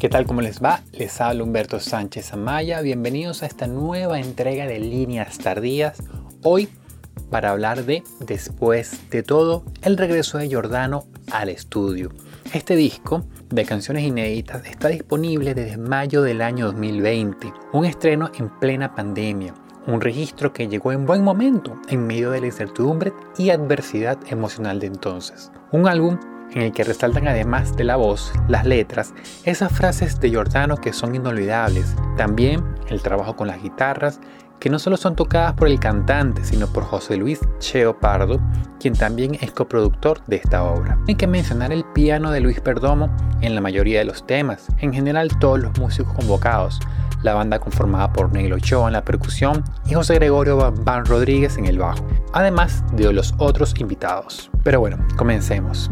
¿Qué 0.00 0.08
tal? 0.08 0.24
¿Cómo 0.24 0.40
les 0.40 0.64
va? 0.64 0.80
Les 0.92 1.20
habla 1.20 1.44
Humberto 1.44 1.78
Sánchez 1.78 2.32
Amaya. 2.32 2.80
Bienvenidos 2.80 3.42
a 3.42 3.46
esta 3.46 3.66
nueva 3.66 4.18
entrega 4.18 4.64
de 4.64 4.78
Líneas 4.78 5.36
Tardías. 5.36 6.02
Hoy 6.42 6.70
para 7.30 7.50
hablar 7.50 7.84
de 7.84 8.02
Después 8.18 9.10
de 9.10 9.22
todo, 9.22 9.62
el 9.82 9.98
regreso 9.98 10.38
de 10.38 10.48
Giordano 10.48 11.04
al 11.30 11.50
estudio. 11.50 12.12
Este 12.54 12.76
disco 12.76 13.26
de 13.50 13.66
canciones 13.66 14.04
inéditas 14.04 14.64
está 14.64 14.88
disponible 14.88 15.52
desde 15.52 15.76
mayo 15.76 16.22
del 16.22 16.40
año 16.40 16.64
2020, 16.68 17.52
un 17.74 17.84
estreno 17.84 18.30
en 18.38 18.48
plena 18.58 18.94
pandemia, 18.94 19.54
un 19.86 20.00
registro 20.00 20.54
que 20.54 20.66
llegó 20.66 20.92
en 20.92 21.04
buen 21.04 21.22
momento 21.22 21.78
en 21.90 22.06
medio 22.06 22.30
de 22.30 22.40
la 22.40 22.46
incertidumbre 22.46 23.12
y 23.36 23.50
adversidad 23.50 24.18
emocional 24.30 24.80
de 24.80 24.86
entonces. 24.86 25.52
Un 25.72 25.86
álbum 25.86 26.18
en 26.52 26.62
el 26.62 26.72
que 26.72 26.84
resaltan 26.84 27.28
además 27.28 27.76
de 27.76 27.84
la 27.84 27.96
voz, 27.96 28.32
las 28.48 28.66
letras, 28.66 29.14
esas 29.44 29.72
frases 29.72 30.20
de 30.20 30.30
Giordano 30.30 30.76
que 30.76 30.92
son 30.92 31.14
inolvidables. 31.14 31.94
También 32.16 32.64
el 32.88 33.02
trabajo 33.02 33.36
con 33.36 33.48
las 33.48 33.62
guitarras, 33.62 34.20
que 34.60 34.68
no 34.68 34.78
solo 34.78 34.96
son 34.96 35.16
tocadas 35.16 35.54
por 35.54 35.68
el 35.68 35.80
cantante, 35.80 36.44
sino 36.44 36.66
por 36.66 36.84
José 36.84 37.16
Luis 37.16 37.40
Cheo 37.58 37.98
Pardo, 37.98 38.38
quien 38.78 38.94
también 38.94 39.36
es 39.40 39.52
coproductor 39.52 40.22
de 40.26 40.36
esta 40.36 40.62
obra. 40.62 40.98
Hay 41.08 41.14
que 41.14 41.26
mencionar 41.26 41.72
el 41.72 41.84
piano 41.84 42.30
de 42.30 42.40
Luis 42.40 42.60
Perdomo 42.60 43.08
en 43.40 43.54
la 43.54 43.62
mayoría 43.62 44.00
de 44.00 44.04
los 44.04 44.26
temas, 44.26 44.66
en 44.78 44.92
general 44.92 45.30
todos 45.38 45.58
los 45.58 45.78
músicos 45.78 46.12
convocados, 46.12 46.78
la 47.22 47.34
banda 47.34 47.58
conformada 47.58 48.12
por 48.12 48.32
Neil 48.32 48.52
Ochoa 48.52 48.88
en 48.88 48.92
la 48.94 49.04
percusión 49.04 49.64
y 49.86 49.94
José 49.94 50.14
Gregorio 50.14 50.72
Van 50.84 51.06
Rodríguez 51.06 51.56
en 51.56 51.66
el 51.66 51.78
bajo, 51.78 52.06
además 52.32 52.84
de 52.92 53.12
los 53.12 53.34
otros 53.38 53.74
invitados. 53.78 54.50
Pero 54.62 54.80
bueno, 54.80 54.98
comencemos. 55.16 55.90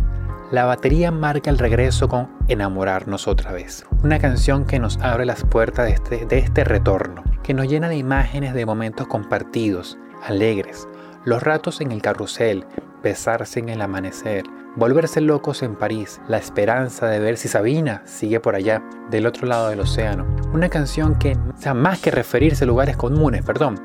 La 0.50 0.64
batería 0.64 1.10
marca 1.10 1.50
el 1.50 1.58
regreso 1.58 2.08
con 2.08 2.30
Enamorarnos 2.48 3.28
otra 3.28 3.52
vez, 3.52 3.84
una 4.02 4.18
canción 4.18 4.64
que 4.64 4.78
nos 4.78 4.96
abre 5.02 5.26
las 5.26 5.44
puertas 5.44 5.84
de 5.84 5.92
este, 5.92 6.24
de 6.24 6.38
este 6.38 6.64
retorno, 6.64 7.22
que 7.42 7.52
nos 7.52 7.68
llena 7.68 7.90
de 7.90 7.98
imágenes 7.98 8.54
de 8.54 8.64
momentos 8.64 9.06
compartidos, 9.08 9.98
alegres, 10.26 10.88
los 11.26 11.42
ratos 11.42 11.82
en 11.82 11.92
el 11.92 12.00
carrusel, 12.00 12.64
besarse 13.02 13.60
en 13.60 13.68
el 13.68 13.82
amanecer, 13.82 14.44
volverse 14.74 15.20
locos 15.20 15.62
en 15.62 15.76
París, 15.76 16.18
la 16.28 16.38
esperanza 16.38 17.08
de 17.08 17.18
ver 17.18 17.36
si 17.36 17.48
Sabina 17.48 18.00
sigue 18.06 18.40
por 18.40 18.54
allá, 18.54 18.82
del 19.10 19.26
otro 19.26 19.46
lado 19.46 19.68
del 19.68 19.80
océano. 19.80 20.24
Una 20.54 20.70
canción 20.70 21.18
que, 21.18 21.32
o 21.32 21.60
sea, 21.60 21.74
más 21.74 21.98
que 21.98 22.10
referirse 22.10 22.64
a 22.64 22.66
lugares 22.66 22.96
comunes, 22.96 23.44
perdón, 23.44 23.78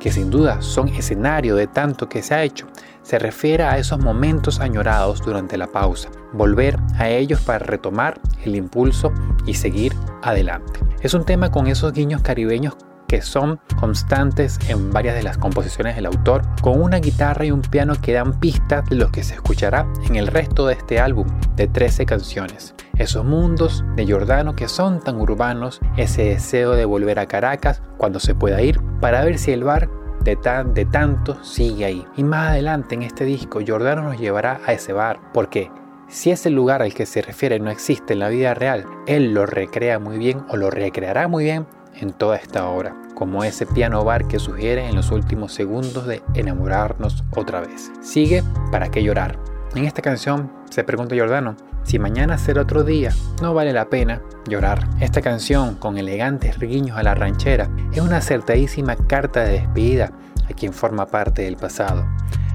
que 0.00 0.12
sin 0.12 0.30
duda 0.30 0.62
son 0.62 0.88
escenario 0.88 1.56
de 1.56 1.66
tanto 1.66 2.08
que 2.08 2.22
se 2.22 2.34
ha 2.34 2.42
hecho, 2.42 2.66
se 3.02 3.18
refiere 3.18 3.64
a 3.64 3.78
esos 3.78 3.98
momentos 3.98 4.60
añorados 4.60 5.22
durante 5.22 5.56
la 5.56 5.66
pausa, 5.66 6.10
volver 6.32 6.76
a 6.98 7.08
ellos 7.08 7.40
para 7.40 7.58
retomar 7.60 8.20
el 8.44 8.54
impulso 8.54 9.12
y 9.46 9.54
seguir 9.54 9.94
adelante. 10.22 10.80
Es 11.00 11.14
un 11.14 11.24
tema 11.24 11.50
con 11.50 11.66
esos 11.66 11.92
guiños 11.92 12.22
caribeños 12.22 12.76
que 13.08 13.22
son 13.22 13.58
constantes 13.80 14.58
en 14.68 14.92
varias 14.92 15.14
de 15.14 15.22
las 15.22 15.38
composiciones 15.38 15.96
del 15.96 16.06
autor, 16.06 16.42
con 16.60 16.80
una 16.80 16.98
guitarra 16.98 17.46
y 17.46 17.50
un 17.50 17.62
piano 17.62 17.94
que 18.00 18.12
dan 18.12 18.38
pistas 18.38 18.84
de 18.90 18.96
lo 18.96 19.10
que 19.10 19.24
se 19.24 19.34
escuchará 19.34 19.90
en 20.06 20.16
el 20.16 20.26
resto 20.26 20.66
de 20.66 20.74
este 20.74 21.00
álbum 21.00 21.26
de 21.56 21.66
13 21.68 22.04
canciones. 22.04 22.74
Esos 22.98 23.24
mundos 23.24 23.84
de 23.94 24.04
Giordano 24.04 24.56
que 24.56 24.68
son 24.68 25.00
tan 25.00 25.20
urbanos, 25.20 25.80
ese 25.96 26.24
deseo 26.24 26.72
de 26.72 26.84
volver 26.84 27.20
a 27.20 27.26
Caracas 27.26 27.80
cuando 27.96 28.18
se 28.18 28.34
pueda 28.34 28.60
ir, 28.60 28.80
para 29.00 29.24
ver 29.24 29.38
si 29.38 29.52
el 29.52 29.62
bar 29.62 29.88
de, 30.24 30.34
tan, 30.34 30.74
de 30.74 30.84
tanto 30.84 31.42
sigue 31.44 31.84
ahí. 31.84 32.04
Y 32.16 32.24
más 32.24 32.50
adelante 32.50 32.96
en 32.96 33.02
este 33.02 33.24
disco, 33.24 33.60
Giordano 33.60 34.02
nos 34.02 34.18
llevará 34.18 34.60
a 34.66 34.72
ese 34.72 34.92
bar, 34.92 35.20
porque 35.32 35.70
si 36.08 36.30
ese 36.30 36.50
lugar 36.50 36.82
al 36.82 36.92
que 36.92 37.06
se 37.06 37.22
refiere 37.22 37.60
no 37.60 37.70
existe 37.70 38.14
en 38.14 38.18
la 38.18 38.30
vida 38.30 38.54
real, 38.54 38.84
él 39.06 39.32
lo 39.32 39.46
recrea 39.46 39.98
muy 39.98 40.18
bien 40.18 40.44
o 40.48 40.56
lo 40.56 40.70
recreará 40.70 41.28
muy 41.28 41.44
bien 41.44 41.66
en 42.00 42.12
toda 42.12 42.36
esta 42.36 42.68
obra, 42.68 42.96
como 43.14 43.44
ese 43.44 43.66
piano 43.66 44.04
bar 44.04 44.26
que 44.26 44.38
sugiere 44.38 44.88
en 44.88 44.96
los 44.96 45.10
últimos 45.10 45.52
segundos 45.52 46.06
de 46.06 46.22
enamorarnos 46.34 47.24
otra 47.36 47.60
vez. 47.60 47.92
Sigue 48.00 48.42
para 48.72 48.90
qué 48.90 49.02
llorar. 49.02 49.38
En 49.74 49.84
esta 49.84 50.02
canción 50.02 50.50
se 50.70 50.84
pregunta 50.84 51.14
Giordano, 51.14 51.56
si 51.84 51.98
mañana 51.98 52.38
será 52.38 52.62
otro 52.62 52.84
día, 52.84 53.12
no 53.40 53.54
vale 53.54 53.72
la 53.72 53.88
pena 53.88 54.22
llorar. 54.46 54.88
Esta 55.00 55.22
canción, 55.22 55.76
con 55.76 55.98
elegantes 55.98 56.58
guiños 56.58 56.96
a 56.96 57.02
la 57.02 57.14
ranchera, 57.14 57.70
es 57.92 58.00
una 58.00 58.18
acertadísima 58.18 58.96
carta 58.96 59.44
de 59.44 59.60
despedida 59.60 60.12
a 60.48 60.54
quien 60.54 60.72
forma 60.72 61.06
parte 61.06 61.42
del 61.42 61.56
pasado, 61.56 62.06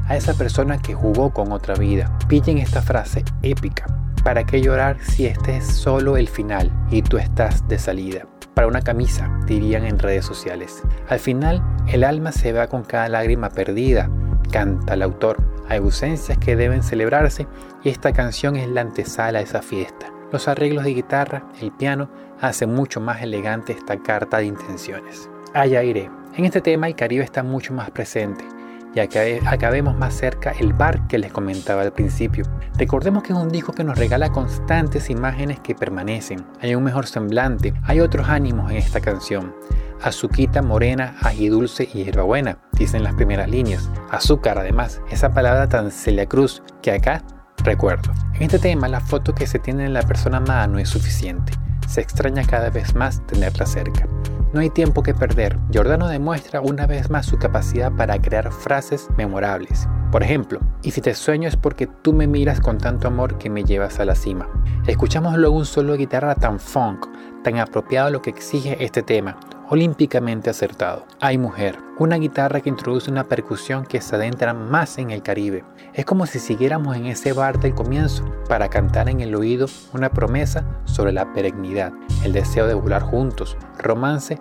a 0.07 0.15
esa 0.15 0.33
persona 0.33 0.79
que 0.79 0.93
jugó 0.93 1.31
con 1.33 1.51
otra 1.51 1.75
vida. 1.75 2.17
Pillen 2.27 2.57
esta 2.57 2.81
frase 2.81 3.23
épica. 3.41 3.85
¿Para 4.23 4.45
qué 4.45 4.61
llorar 4.61 4.97
si 5.01 5.25
este 5.25 5.57
es 5.57 5.65
solo 5.65 6.17
el 6.17 6.29
final 6.29 6.71
y 6.89 7.01
tú 7.01 7.17
estás 7.17 7.67
de 7.67 7.77
salida? 7.77 8.25
para 8.53 8.67
una 8.67 8.81
camisa, 8.81 9.29
dirían 9.45 9.85
en 9.85 9.99
redes 9.99 10.25
sociales. 10.25 10.83
Al 11.09 11.19
final, 11.19 11.61
el 11.87 12.03
alma 12.03 12.31
se 12.31 12.53
va 12.53 12.67
con 12.67 12.83
cada 12.83 13.09
lágrima 13.09 13.49
perdida, 13.49 14.09
canta 14.51 14.93
el 14.93 15.01
autor. 15.01 15.52
Hay 15.69 15.77
ausencias 15.77 16.37
que 16.37 16.55
deben 16.55 16.83
celebrarse 16.83 17.47
y 17.83 17.89
esta 17.89 18.13
canción 18.13 18.55
es 18.55 18.67
la 18.67 18.81
antesala 18.81 19.39
a 19.39 19.41
esa 19.41 19.61
fiesta. 19.61 20.11
Los 20.31 20.47
arreglos 20.47 20.83
de 20.83 20.93
guitarra, 20.93 21.43
el 21.61 21.71
piano, 21.71 22.09
hacen 22.41 22.73
mucho 22.73 22.99
más 22.99 23.21
elegante 23.21 23.73
esta 23.73 23.97
carta 23.97 24.37
de 24.37 24.45
intenciones. 24.45 25.29
Iré. 25.55 26.09
En 26.35 26.45
este 26.45 26.61
tema 26.61 26.87
el 26.87 26.95
Caribe 26.95 27.23
está 27.23 27.43
mucho 27.43 27.73
más 27.73 27.91
presente 27.91 28.43
que 28.93 29.41
acabemos 29.45 29.97
más 29.97 30.13
cerca 30.13 30.51
el 30.51 30.73
bar 30.73 31.07
que 31.07 31.17
les 31.17 31.31
comentaba 31.31 31.81
al 31.81 31.93
principio. 31.93 32.45
Recordemos 32.77 33.23
que 33.23 33.33
es 33.33 33.39
un 33.39 33.49
disco 33.49 33.73
que 33.73 33.83
nos 33.83 33.97
regala 33.97 34.31
constantes 34.31 35.09
imágenes 35.09 35.59
que 35.59 35.73
permanecen. 35.73 36.45
Hay 36.61 36.75
un 36.75 36.83
mejor 36.83 37.07
semblante, 37.07 37.73
hay 37.83 37.99
otros 37.99 38.29
ánimos 38.29 38.71
en 38.71 38.77
esta 38.77 39.01
canción. 39.01 39.53
Azuquita, 40.01 40.61
morena, 40.61 41.15
dulce 41.49 41.89
y 41.91 42.03
hierbabuena, 42.03 42.59
dicen 42.73 43.03
las 43.03 43.15
primeras 43.15 43.49
líneas. 43.49 43.89
Azúcar, 44.11 44.59
además, 44.59 45.01
esa 45.09 45.33
palabra 45.33 45.67
tan 45.67 45.91
Celia 45.91 46.27
Cruz 46.27 46.61
que 46.81 46.91
acá 46.91 47.23
recuerdo. 47.63 48.11
En 48.35 48.43
este 48.43 48.59
tema, 48.59 48.87
la 48.87 48.99
foto 48.99 49.33
que 49.33 49.47
se 49.47 49.59
tiene 49.59 49.85
en 49.85 49.93
la 49.93 50.03
persona 50.03 50.37
amada 50.37 50.67
no 50.67 50.77
es 50.77 50.89
suficiente. 50.89 51.53
Se 51.87 52.01
extraña 52.01 52.45
cada 52.45 52.69
vez 52.69 52.95
más 52.95 53.25
tenerla 53.27 53.65
cerca. 53.65 54.07
No 54.53 54.59
hay 54.59 54.69
tiempo 54.69 55.01
que 55.01 55.15
perder. 55.15 55.57
Giordano 55.71 56.07
demuestra 56.07 56.61
una 56.61 56.85
vez 56.85 57.09
más 57.09 57.25
su 57.25 57.39
capacidad 57.39 57.91
para 57.91 58.21
crear 58.21 58.51
frases 58.51 59.07
memorables. 59.17 59.87
Por 60.11 60.21
ejemplo, 60.21 60.59
y 60.83 60.91
si 60.91 61.01
te 61.01 61.15
sueño 61.15 61.47
es 61.47 61.57
porque 61.57 61.87
tú 61.87 62.13
me 62.13 62.27
miras 62.27 62.61
con 62.61 62.77
tanto 62.77 63.07
amor 63.07 63.39
que 63.39 63.49
me 63.49 63.63
llevas 63.63 63.99
a 63.99 64.05
la 64.05 64.13
cima. 64.13 64.47
Escuchamos 64.85 65.35
luego 65.39 65.57
un 65.57 65.65
solo 65.65 65.93
de 65.93 65.97
guitarra 65.97 66.35
tan 66.35 66.59
funk, 66.59 67.07
tan 67.43 67.57
apropiado 67.57 68.09
a 68.09 68.11
lo 68.11 68.21
que 68.21 68.29
exige 68.29 68.77
este 68.83 69.01
tema, 69.01 69.39
olímpicamente 69.69 70.51
acertado. 70.51 71.07
Hay 71.19 71.39
mujer, 71.39 71.79
una 72.03 72.17
guitarra 72.17 72.61
que 72.61 72.69
introduce 72.69 73.09
una 73.09 73.23
percusión 73.23 73.85
que 73.85 74.01
se 74.01 74.15
adentra 74.15 74.53
más 74.53 74.97
en 74.97 75.11
el 75.11 75.23
Caribe. 75.23 75.63
Es 75.93 76.05
como 76.05 76.25
si 76.25 76.39
siguiéramos 76.39 76.95
en 76.95 77.05
ese 77.05 77.33
bar 77.33 77.59
del 77.59 77.73
comienzo 77.73 78.25
para 78.47 78.69
cantar 78.69 79.09
en 79.09 79.21
el 79.21 79.35
oído 79.35 79.67
una 79.93 80.09
promesa 80.09 80.65
sobre 80.85 81.13
la 81.13 81.31
perennidad, 81.33 81.93
el 82.23 82.33
deseo 82.33 82.67
de 82.67 82.73
volar 82.73 83.01
juntos, 83.01 83.57
romance 83.77 84.39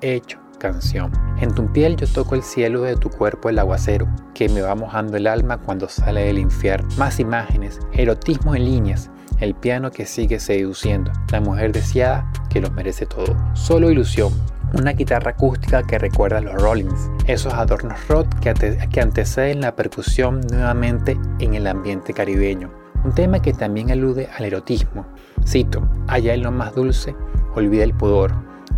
hecho 0.00 0.44
canción. 0.58 1.12
En 1.40 1.54
tu 1.54 1.70
piel 1.72 1.96
yo 1.96 2.06
toco 2.06 2.34
el 2.34 2.42
cielo 2.42 2.82
de 2.82 2.96
tu 2.96 3.10
cuerpo 3.10 3.48
el 3.48 3.58
aguacero, 3.58 4.08
que 4.32 4.48
me 4.48 4.62
va 4.62 4.74
mojando 4.74 5.16
el 5.16 5.26
alma 5.26 5.58
cuando 5.58 5.88
sale 5.88 6.22
del 6.22 6.38
infierno. 6.38 6.88
Más 6.96 7.20
imágenes, 7.20 7.80
erotismo 7.92 8.54
en 8.54 8.64
líneas, 8.64 9.10
el 9.40 9.54
piano 9.54 9.90
que 9.90 10.06
sigue 10.06 10.40
seduciendo, 10.40 11.12
la 11.30 11.40
mujer 11.40 11.72
deseada 11.72 12.30
que 12.48 12.60
lo 12.60 12.70
merece 12.70 13.04
todo. 13.04 13.36
Solo 13.54 13.90
ilusión, 13.90 14.32
una 14.74 14.92
guitarra 14.92 15.32
acústica 15.32 15.82
que 15.82 15.98
recuerda 15.98 16.38
a 16.38 16.40
los 16.40 16.54
Rollins, 16.54 17.10
esos 17.26 17.54
adornos 17.54 18.06
rock 18.08 18.28
que, 18.40 19.00
anteceden 19.00 19.60
la 19.60 19.74
percusión 19.74 20.40
nuevamente 20.52 21.18
en 21.38 21.54
el 21.54 21.66
ambiente 21.66 22.12
caribeño. 22.12 22.70
Un 23.04 23.14
tema 23.14 23.40
que 23.40 23.52
también 23.52 23.90
alude 23.90 24.28
al 24.36 24.44
erotismo. 24.44 25.06
Cito, 25.46 25.88
allá 26.08 26.34
en 26.34 26.42
lo 26.42 26.50
más 26.50 26.74
dulce, 26.74 27.14
olvida 27.54 27.84
el 27.84 27.94
pudor. 27.94 28.32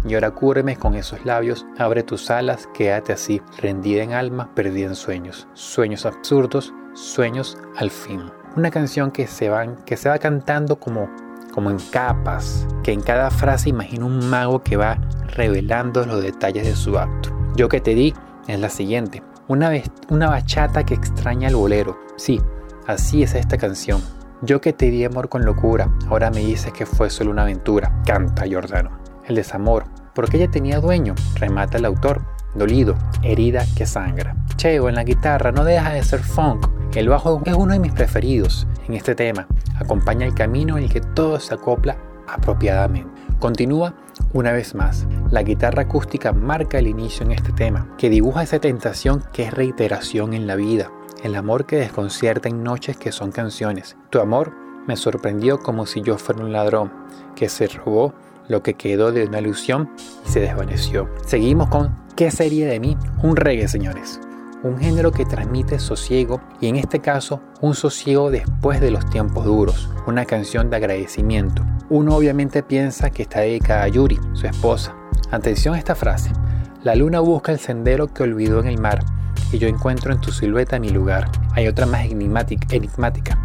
Y 0.04 0.14
ahora 0.14 0.31
cúbreme 0.31 0.76
con 0.76 0.94
esos 0.94 1.25
labios, 1.25 1.66
abre 1.78 2.02
tus 2.02 2.31
alas, 2.31 2.69
quédate 2.75 3.12
así, 3.12 3.40
rendida 3.58 4.02
en 4.02 4.12
alma, 4.12 4.50
perdida 4.54 4.87
en 4.87 4.94
sueños. 4.94 5.49
Sueños 5.54 6.06
absurdos, 6.06 6.72
sueños 6.94 7.58
al 7.76 7.90
fin. 7.90 8.31
Una 8.56 8.70
canción 8.70 9.10
que 9.10 9.26
se, 9.26 9.49
van, 9.49 9.76
que 9.84 9.96
se 9.96 10.08
va 10.08 10.19
cantando 10.19 10.76
como 10.76 11.08
como 11.56 11.70
en 11.70 11.78
capas, 11.90 12.66
que 12.82 12.92
en 12.92 13.00
cada 13.00 13.31
frase 13.31 13.70
imagina 13.70 14.04
un 14.04 14.28
mago 14.28 14.62
que 14.62 14.76
va 14.76 14.99
revelando 15.36 16.04
los 16.06 16.22
detalles 16.22 16.66
de 16.66 16.74
su 16.74 16.98
acto. 16.98 17.30
Yo 17.56 17.68
que 17.68 17.80
te 17.80 17.94
di 17.94 18.14
es 18.48 18.58
la 18.58 18.68
siguiente, 18.68 19.22
una, 19.48 19.70
una 20.08 20.30
bachata 20.30 20.84
que 20.84 20.94
extraña 20.94 21.48
el 21.48 21.56
bolero. 21.56 21.98
Sí, 22.16 22.40
así 22.86 23.22
es 23.22 23.34
esta 23.34 23.58
canción. 23.58 24.02
Yo 24.42 24.60
que 24.60 24.72
te 24.72 24.90
di 24.90 25.04
amor 25.04 25.28
con 25.28 25.44
locura, 25.44 25.90
ahora 26.08 26.30
me 26.30 26.40
dices 26.40 26.72
que 26.72 26.86
fue 26.86 27.10
solo 27.10 27.30
una 27.30 27.42
aventura, 27.42 28.02
canta 28.04 28.44
Giordano. 28.44 28.98
El 29.24 29.36
desamor, 29.36 29.84
porque 30.14 30.36
ella 30.36 30.50
tenía 30.50 30.80
dueño, 30.80 31.14
remata 31.34 31.78
el 31.78 31.84
autor, 31.84 32.22
dolido, 32.54 32.96
herida 33.22 33.64
que 33.76 33.86
sangra. 33.86 34.36
Cheo 34.56 34.88
en 34.88 34.94
la 34.94 35.04
guitarra 35.04 35.52
no 35.52 35.64
deja 35.64 35.92
de 35.92 36.02
ser 36.02 36.20
funk, 36.20 36.66
el 36.96 37.10
bajo 37.10 37.42
es 37.44 37.52
uno 37.52 37.74
de 37.74 37.78
mis 37.78 37.92
preferidos 37.92 38.66
en 38.88 38.94
este 38.94 39.14
tema. 39.14 39.46
Acompaña 39.78 40.24
el 40.24 40.34
camino 40.34 40.78
en 40.78 40.84
el 40.84 40.90
que 40.90 41.02
todo 41.02 41.38
se 41.38 41.52
acopla 41.52 41.98
apropiadamente. 42.26 43.10
Continúa 43.38 43.94
una 44.32 44.52
vez 44.52 44.74
más. 44.74 45.06
La 45.30 45.42
guitarra 45.42 45.82
acústica 45.82 46.32
marca 46.32 46.78
el 46.78 46.86
inicio 46.86 47.24
en 47.24 47.32
este 47.32 47.52
tema, 47.52 47.94
que 47.98 48.10
dibuja 48.10 48.42
esa 48.42 48.58
tentación 48.58 49.22
que 49.32 49.44
es 49.44 49.54
reiteración 49.54 50.34
en 50.34 50.46
la 50.46 50.56
vida, 50.56 50.90
el 51.22 51.34
amor 51.34 51.66
que 51.66 51.76
desconcierta 51.76 52.48
en 52.48 52.62
noches 52.62 52.96
que 52.96 53.12
son 53.12 53.32
canciones. 53.32 53.96
Tu 54.10 54.20
amor 54.20 54.52
me 54.86 54.96
sorprendió 54.96 55.58
como 55.58 55.86
si 55.86 56.02
yo 56.02 56.18
fuera 56.18 56.44
un 56.44 56.52
ladrón, 56.52 56.92
que 57.34 57.48
se 57.48 57.66
robó 57.68 58.14
lo 58.48 58.62
que 58.62 58.74
quedó 58.74 59.12
de 59.12 59.24
una 59.24 59.40
ilusión 59.40 59.90
y 60.24 60.30
se 60.30 60.40
desvaneció. 60.40 61.08
Seguimos 61.24 61.68
con 61.68 62.06
¿Qué 62.14 62.30
sería 62.30 62.66
de 62.66 62.80
mí? 62.80 62.96
Un 63.22 63.36
reggae, 63.36 63.68
señores 63.68 64.20
un 64.66 64.78
género 64.78 65.12
que 65.12 65.24
transmite 65.24 65.78
sosiego 65.78 66.40
y 66.60 66.68
en 66.68 66.76
este 66.76 67.00
caso 67.00 67.40
un 67.60 67.74
sosiego 67.74 68.30
después 68.30 68.80
de 68.80 68.90
los 68.90 69.08
tiempos 69.10 69.44
duros, 69.44 69.90
una 70.06 70.24
canción 70.24 70.70
de 70.70 70.76
agradecimiento. 70.76 71.62
Uno 71.88 72.16
obviamente 72.16 72.64
piensa 72.64 73.10
que 73.10 73.22
está 73.22 73.40
dedicada 73.40 73.84
a 73.84 73.88
Yuri, 73.88 74.18
su 74.32 74.48
esposa. 74.48 74.96
Atención 75.30 75.74
a 75.76 75.78
esta 75.78 75.94
frase. 75.94 76.32
La 76.82 76.96
luna 76.96 77.20
busca 77.20 77.52
el 77.52 77.60
sendero 77.60 78.08
que 78.08 78.24
olvidó 78.24 78.58
en 78.58 78.66
el 78.66 78.80
mar 78.80 79.04
y 79.52 79.58
yo 79.58 79.68
encuentro 79.68 80.12
en 80.12 80.20
tu 80.20 80.32
silueta 80.32 80.80
mi 80.80 80.90
lugar. 80.90 81.30
Hay 81.52 81.68
otra 81.68 81.86
más 81.86 82.04
enigmática. 82.04 83.38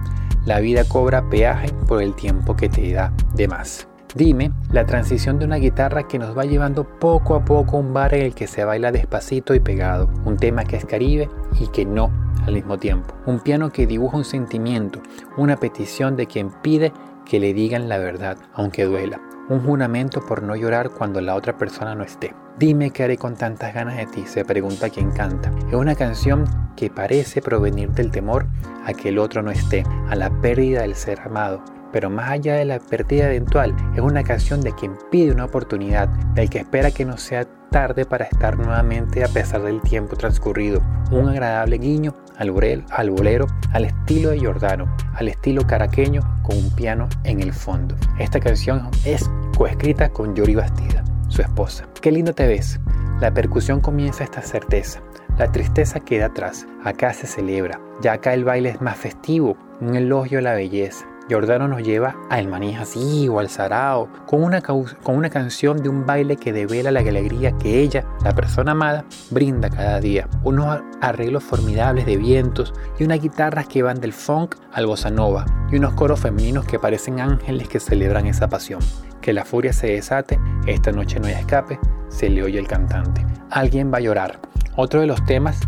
La 0.46 0.60
vida 0.60 0.84
cobra 0.86 1.30
peaje 1.30 1.72
por 1.88 2.02
el 2.02 2.16
tiempo 2.16 2.56
que 2.56 2.68
te 2.68 2.92
da 2.92 3.14
de 3.36 3.48
más. 3.48 3.88
Dime, 4.16 4.52
la 4.72 4.88
transición 4.88 5.38
de 5.38 5.46
una 5.46 5.58
guitarra 5.58 6.08
que 6.08 6.18
nos 6.18 6.36
va 6.36 6.44
llevando 6.44 6.84
poco 6.84 7.36
a 7.36 7.46
poco 7.46 7.78
a 7.78 7.80
un 7.80 7.94
bar 7.94 8.16
en 8.16 8.26
el 8.26 8.34
que 8.34 8.48
se 8.48 8.66
baila 8.66 8.92
despacito 8.92 9.54
y 9.54 9.60
pegado, 9.60 10.10
un 10.26 10.38
tema 10.38 10.64
que 10.64 10.78
es 10.78 10.86
caribe 10.86 11.30
y 11.60 11.68
que 11.68 11.86
no 11.86 12.12
al 12.46 12.56
mismo 12.56 12.80
tiempo, 12.80 13.14
un 13.28 13.40
piano 13.40 13.72
que 13.72 13.86
dibuja 13.86 14.18
un 14.18 14.26
sentimiento, 14.26 15.00
una 15.38 15.58
petición 15.58 16.16
de 16.16 16.26
quien 16.26 16.50
pide 16.50 16.92
que 17.32 17.40
le 17.40 17.54
digan 17.54 17.88
la 17.88 17.98
verdad, 17.98 18.38
aunque 18.54 18.84
duela, 18.84 19.22
un 19.48 19.62
juramento 19.62 20.20
por 20.20 20.44
no 20.44 20.54
llorar 20.58 20.90
cuando 20.90 21.22
la 21.22 21.36
otra 21.36 21.58
persona 21.58 21.96
no 21.96 22.04
esté. 22.04 22.36
Dime 22.60 22.92
qué 22.92 23.06
haré 23.06 23.16
con 23.16 23.36
tantas 23.36 23.74
ganas 23.74 23.96
de 23.96 24.06
ti, 24.06 24.26
se 24.26 24.44
pregunta 24.44 24.90
quien 24.90 25.12
canta. 25.12 25.50
Es 25.70 25.76
una 25.76 25.96
canción 25.96 26.44
que 26.76 26.90
parece 26.90 27.42
provenir 27.42 27.92
del 27.92 28.12
temor 28.12 28.48
a 28.86 28.92
que 28.92 29.08
el 29.08 29.18
otro 29.18 29.42
no 29.42 29.50
esté, 29.50 29.86
a 30.10 30.16
la 30.18 30.30
pérdida 30.42 30.82
del 30.82 30.94
ser 30.94 31.22
amado, 31.22 31.64
pero 31.94 32.10
más 32.10 32.32
allá 32.32 32.56
de 32.56 32.66
la 32.66 32.80
pérdida 32.80 33.28
eventual, 33.28 33.78
es 33.96 34.02
una 34.02 34.24
canción 34.24 34.60
de 34.60 34.76
quien 34.76 34.98
pide 35.10 35.32
una 35.32 35.46
oportunidad, 35.46 36.10
del 36.36 36.50
que 36.50 36.60
espera 36.60 36.92
que 36.92 37.06
no 37.06 37.16
sea 37.16 37.48
tarde 37.72 38.06
para 38.06 38.26
estar 38.26 38.58
nuevamente 38.58 39.24
a 39.24 39.30
pesar 39.30 39.64
del 39.64 39.82
tiempo 39.82 40.18
transcurrido. 40.18 40.82
Un 41.10 41.30
agradable 41.30 41.78
guiño 41.78 42.14
al, 42.38 42.50
al 42.90 43.10
bolero, 43.10 43.48
al 43.72 43.86
estilo 43.86 44.30
de 44.30 44.40
Giordano, 44.40 44.94
al 45.16 45.30
estilo 45.30 45.66
caraqueño 45.66 46.22
con 46.44 46.58
un 46.58 46.70
piano 46.76 47.08
en 47.24 47.40
el 47.40 47.54
fondo. 47.54 47.96
Esta 48.20 48.40
canción 48.40 48.90
es 49.06 49.30
coescrita 49.58 50.10
con 50.10 50.36
Yori 50.36 50.56
Bastida, 50.56 51.04
su 51.30 51.42
esposa. 51.42 51.88
Qué 52.02 52.12
lindo 52.12 52.34
te 52.34 52.46
ves. 52.46 52.80
La 53.22 53.34
percusión 53.34 53.80
comienza 53.80 54.26
esta 54.26 54.42
certeza. 54.42 55.02
La 55.38 55.50
tristeza 55.50 56.02
queda 56.02 56.26
atrás. 56.26 56.68
Acá 56.84 57.14
se 57.14 57.26
celebra. 57.26 57.80
Ya 58.02 58.14
acá 58.14 58.34
el 58.34 58.44
baile 58.44 58.70
es 58.70 58.82
más 58.82 58.98
festivo, 58.98 59.56
un 59.80 59.96
elogio 59.96 60.40
a 60.40 60.42
la 60.42 60.54
belleza. 60.54 61.08
Jordano 61.32 61.68
nos 61.68 61.82
lleva 61.82 62.16
al 62.30 62.48
maní 62.48 62.76
así 62.76 63.30
o 63.30 63.40
al 63.40 63.50
sarao, 63.50 64.10
con 64.26 64.44
una, 64.44 64.62
con 64.62 64.86
una 65.06 65.30
canción 65.30 65.82
de 65.82 65.88
un 65.88 66.06
baile 66.06 66.36
que 66.36 66.52
devela 66.52 66.92
la 66.92 67.00
alegría 67.00 67.54
que 67.58 67.80
ella, 67.80 68.06
la 68.24 68.36
persona 68.36 68.72
amada, 68.72 69.06
brinda 69.30 69.70
cada 69.70 70.00
día. 70.00 70.28
Unos 70.44 70.82
arreglos 71.00 71.44
formidables 71.44 72.06
de 72.06 72.18
vientos 72.18 72.74
y 73.00 73.06
unas 73.06 73.22
guitarras 73.22 73.68
que 73.68 73.82
van 73.82 74.02
del 74.02 74.14
funk 74.14 74.56
al 74.74 74.88
bossa 74.88 75.10
nova 75.10 75.46
y 75.72 75.78
unos 75.78 75.94
coros 75.94 76.20
femeninos 76.20 76.66
que 76.66 76.80
parecen 76.80 77.22
ángeles 77.22 77.70
que 77.70 77.80
celebran 77.80 78.28
esa 78.28 78.50
pasión. 78.50 78.82
Que 79.22 79.34
la 79.34 79.46
furia 79.46 79.72
se 79.72 79.88
desate, 79.88 80.40
esta 80.66 80.92
noche 80.92 81.20
no 81.20 81.28
hay 81.28 81.34
escape, 81.34 81.80
se 82.10 82.30
le 82.30 82.44
oye 82.44 82.60
el 82.60 82.68
cantante. 82.68 83.26
Alguien 83.50 83.92
va 83.94 84.00
a 84.00 84.02
llorar. 84.02 84.40
Otro 84.76 85.02
de 85.02 85.08
los 85.08 85.24
temas 85.26 85.60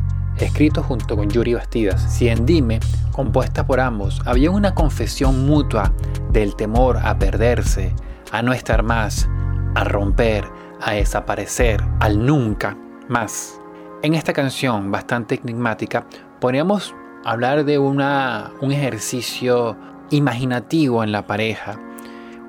escrito 0.44 0.84
junto 0.84 1.16
con 1.16 1.30
Yuri 1.30 1.54
Bastidas. 1.54 2.02
Si 2.02 2.28
en 2.28 2.46
Dime, 2.46 2.80
compuesta 3.12 3.66
por 3.66 3.80
ambos, 3.80 4.22
había 4.26 4.52
una 4.52 4.74
confesión 4.74 5.46
mutua 5.46 5.94
del 6.32 6.56
temor 6.56 6.98
a 6.98 7.18
perderse, 7.18 7.94
a 8.32 8.42
no 8.42 8.54
estar 8.54 8.84
más, 8.84 9.30
a 9.76 9.84
romper, 9.84 10.46
a 10.82 10.94
desaparecer, 10.94 11.82
al 12.00 12.26
nunca 12.26 12.78
más. 13.08 13.60
En 14.02 14.14
esta 14.14 14.34
canción 14.34 14.92
bastante 14.92 15.40
enigmática, 15.42 16.06
podríamos 16.40 16.94
hablar 17.24 17.64
de 17.66 17.78
una, 17.78 18.52
un 18.62 18.72
ejercicio 18.72 19.78
imaginativo 20.10 21.04
en 21.04 21.12
la 21.12 21.26
pareja, 21.26 21.80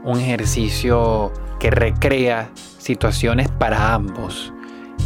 un 0.02 0.18
ejercicio 0.18 1.32
que 1.60 1.70
recrea 1.70 2.50
situaciones 2.54 3.48
para 3.48 3.94
ambos, 3.94 4.52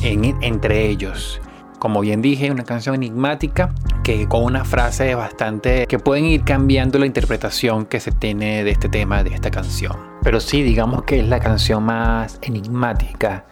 entre 0.03 0.89
ellos 0.89 1.41
como 1.79 2.01
bien 2.01 2.23
dije, 2.23 2.51
una 2.51 2.65
canción 2.65 2.95
enigmática 2.95 3.73
que 4.03 4.27
con 4.27 4.45
una 4.45 4.65
frase 4.65 5.15
bastante 5.15 5.87
que 5.87 5.99
pueden 5.99 6.25
ir 6.25 6.45
cambiando 6.45 6.99
la 6.99 7.07
interpretación 7.07 7.87
que 7.87 8.01
se 8.01 8.13
tiene 8.13 8.65
de 8.65 8.71
este 8.71 8.89
tema, 8.89 9.23
de 9.23 9.35
esta 9.35 9.51
canción. 9.51 9.97
Pero 10.23 10.41
sí, 10.41 10.63
digamos 10.63 11.03
que 11.05 11.21
es 11.21 11.29
la 11.29 11.41
canción 11.41 11.85
más 11.85 12.39
enigmática 12.43 13.45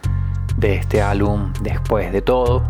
de 0.57 0.77
este 0.77 1.03
álbum 1.03 1.53
después 1.63 2.13
de 2.13 2.23
todo. 2.23 2.63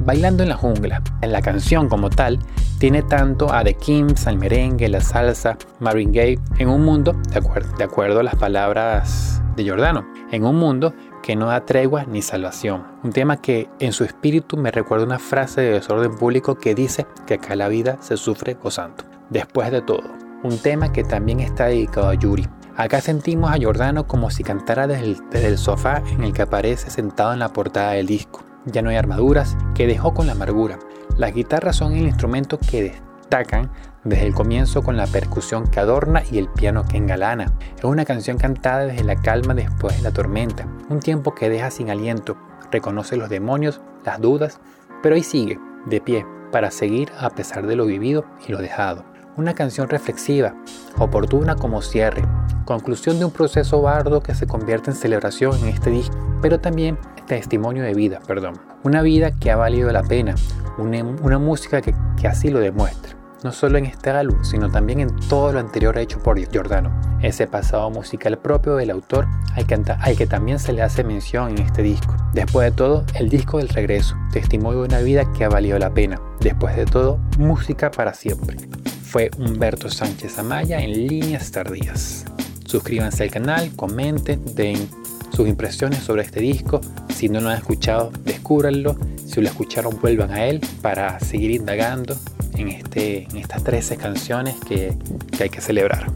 Bailando 0.00 0.42
en 0.42 0.48
la 0.48 0.56
jungla, 0.56 1.02
en 1.22 1.32
la 1.32 1.40
canción 1.40 1.88
como 1.88 2.10
tal, 2.10 2.38
tiene 2.78 3.02
tanto 3.02 3.52
a 3.52 3.62
The 3.62 3.74
Kims, 3.74 4.26
al 4.26 4.38
merengue, 4.38 4.88
la 4.88 5.00
salsa, 5.00 5.56
Marvin 5.80 6.12
Gaye, 6.12 6.38
en 6.58 6.68
un 6.68 6.84
mundo, 6.84 7.16
de, 7.30 7.38
acuerdo, 7.38 7.76
de 7.76 7.84
acuerdo 7.84 8.20
a 8.20 8.22
las 8.22 8.34
palabras 8.34 9.40
de 9.56 9.62
Giordano, 9.62 10.04
en 10.32 10.44
un 10.44 10.56
mundo 10.56 10.92
que 11.24 11.36
no 11.36 11.46
da 11.46 11.64
tregua 11.64 12.04
ni 12.04 12.20
salvación. 12.20 12.84
Un 13.02 13.10
tema 13.10 13.40
que 13.40 13.70
en 13.78 13.94
su 13.94 14.04
espíritu 14.04 14.58
me 14.58 14.70
recuerda 14.70 15.06
una 15.06 15.18
frase 15.18 15.62
de 15.62 15.70
desorden 15.70 16.14
público 16.14 16.56
que 16.56 16.74
dice 16.74 17.06
que 17.26 17.34
acá 17.34 17.56
la 17.56 17.68
vida 17.68 17.96
se 18.00 18.18
sufre 18.18 18.52
gozando. 18.62 19.04
Después 19.30 19.70
de 19.70 19.80
todo, 19.80 20.02
un 20.42 20.58
tema 20.58 20.92
que 20.92 21.02
también 21.02 21.40
está 21.40 21.64
dedicado 21.64 22.10
a 22.10 22.14
Yuri. 22.14 22.46
Acá 22.76 23.00
sentimos 23.00 23.50
a 23.50 23.56
Giordano 23.56 24.06
como 24.06 24.28
si 24.28 24.44
cantara 24.44 24.86
desde 24.86 25.04
el, 25.04 25.30
desde 25.30 25.46
el 25.46 25.56
sofá 25.56 26.02
en 26.10 26.24
el 26.24 26.34
que 26.34 26.42
aparece 26.42 26.90
sentado 26.90 27.32
en 27.32 27.38
la 27.38 27.54
portada 27.54 27.92
del 27.92 28.06
disco. 28.06 28.44
Ya 28.66 28.82
no 28.82 28.90
hay 28.90 28.96
armaduras, 28.96 29.56
que 29.74 29.86
dejó 29.86 30.12
con 30.12 30.26
la 30.26 30.32
amargura. 30.32 30.78
Las 31.16 31.32
guitarras 31.32 31.76
son 31.76 31.94
el 31.94 32.04
instrumento 32.04 32.58
que 32.58 32.82
destacan 32.82 33.70
desde 34.04 34.26
el 34.26 34.34
comienzo 34.34 34.82
con 34.82 34.96
la 34.96 35.06
percusión 35.06 35.66
que 35.66 35.80
adorna 35.80 36.22
y 36.30 36.38
el 36.38 36.48
piano 36.48 36.84
que 36.86 36.98
engalana. 36.98 37.52
Es 37.76 37.84
una 37.84 38.04
canción 38.04 38.36
cantada 38.38 38.86
desde 38.86 39.04
la 39.04 39.16
calma 39.16 39.54
después 39.54 39.96
de 39.96 40.02
la 40.02 40.12
tormenta, 40.12 40.66
un 40.88 41.00
tiempo 41.00 41.34
que 41.34 41.48
deja 41.48 41.70
sin 41.70 41.90
aliento, 41.90 42.36
reconoce 42.70 43.16
los 43.16 43.28
demonios, 43.28 43.80
las 44.04 44.20
dudas, 44.20 44.60
pero 45.02 45.14
ahí 45.14 45.22
sigue, 45.22 45.58
de 45.86 46.00
pie, 46.00 46.26
para 46.52 46.70
seguir 46.70 47.10
a 47.18 47.30
pesar 47.30 47.66
de 47.66 47.76
lo 47.76 47.86
vivido 47.86 48.24
y 48.46 48.52
lo 48.52 48.58
dejado. 48.58 49.04
Una 49.36 49.54
canción 49.54 49.88
reflexiva, 49.88 50.54
oportuna 50.98 51.56
como 51.56 51.82
cierre, 51.82 52.22
conclusión 52.64 53.18
de 53.18 53.24
un 53.24 53.32
proceso 53.32 53.82
bardo 53.82 54.22
que 54.22 54.34
se 54.34 54.46
convierte 54.46 54.90
en 54.90 54.96
celebración 54.96 55.58
en 55.58 55.68
este 55.68 55.90
disco, 55.90 56.16
pero 56.40 56.60
también 56.60 56.98
testimonio 57.26 57.82
de 57.82 57.94
vida, 57.94 58.20
perdón. 58.26 58.54
Una 58.84 59.02
vida 59.02 59.32
que 59.32 59.50
ha 59.50 59.56
valido 59.56 59.90
la 59.90 60.02
pena, 60.02 60.34
una, 60.78 61.38
música 61.38 61.80
que, 61.80 61.94
así 62.28 62.50
lo 62.50 62.60
demuestra 62.60 63.23
no 63.44 63.52
solo 63.52 63.76
en 63.76 63.84
este 63.84 64.08
álbum, 64.08 64.42
sino 64.42 64.70
también 64.70 65.00
en 65.00 65.14
todo 65.28 65.52
lo 65.52 65.60
anterior 65.60 65.96
hecho 65.98 66.18
por 66.18 66.40
Giordano. 66.50 66.90
Ese 67.22 67.46
pasado 67.46 67.90
musical 67.90 68.38
propio 68.38 68.76
del 68.76 68.90
autor 68.90 69.28
al 69.54 70.16
que, 70.16 70.26
también 70.26 70.58
se 70.58 70.72
le 70.72 70.82
hace 70.82 71.04
mención 71.04 71.50
en 71.50 71.58
este 71.58 71.82
disco. 71.82 72.16
Después 72.32 72.70
de 72.70 72.76
todo, 72.76 73.04
el 73.14 73.28
disco 73.28 73.58
del 73.58 73.68
regreso, 73.68 74.16
testimonio 74.32 74.80
de 74.80 74.88
una 74.88 75.00
vida 75.00 75.30
que 75.32 75.44
ha 75.44 75.50
valido 75.50 75.78
la 75.78 75.92
pena. 75.92 76.20
Después 76.40 76.74
de 76.74 76.86
todo, 76.86 77.18
música 77.38 77.90
para 77.90 78.14
siempre. 78.14 78.56
Fue 79.04 79.30
Humberto 79.38 79.90
Sánchez 79.90 80.38
Amaya 80.38 80.80
en 80.80 81.06
líneas 81.06 81.50
tardías. 81.52 82.24
Suscríbanse 82.66 83.24
al 83.24 83.30
canal, 83.30 83.70
comenten, 83.76 84.42
den 84.54 84.88
sus 85.36 85.46
impresiones 85.46 85.98
sobre 85.98 86.22
este 86.22 86.40
disco. 86.40 86.80
Si 87.14 87.28
no 87.28 87.40
lo 87.40 87.50
han 87.50 87.58
escuchado, 87.58 88.10
descúbranlo. 88.24 88.96
Si 89.26 89.42
lo 89.42 89.48
escucharon, 89.48 89.98
vuelvan 90.00 90.30
a 90.30 90.46
él 90.46 90.60
para 90.80 91.20
seguir 91.20 91.50
indagando 91.50 92.16
en, 92.54 92.68
este, 92.68 93.24
en 93.24 93.36
estas 93.36 93.64
13 93.64 93.96
canciones 93.96 94.56
que, 94.66 94.92
que 95.36 95.44
hay 95.44 95.50
que 95.50 95.60
celebrar. 95.60 96.06